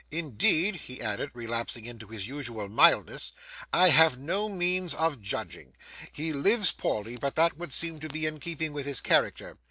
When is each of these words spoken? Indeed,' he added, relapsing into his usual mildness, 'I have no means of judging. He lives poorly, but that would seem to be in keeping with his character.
Indeed,' 0.09 0.77
he 0.77 0.99
added, 0.99 1.29
relapsing 1.35 1.85
into 1.85 2.07
his 2.07 2.25
usual 2.27 2.67
mildness, 2.67 3.33
'I 3.71 3.89
have 3.89 4.17
no 4.17 4.49
means 4.49 4.95
of 4.95 5.21
judging. 5.21 5.73
He 6.11 6.33
lives 6.33 6.71
poorly, 6.71 7.17
but 7.17 7.35
that 7.35 7.55
would 7.55 7.71
seem 7.71 7.99
to 7.99 8.09
be 8.09 8.25
in 8.25 8.39
keeping 8.39 8.73
with 8.73 8.87
his 8.87 8.99
character. 8.99 9.59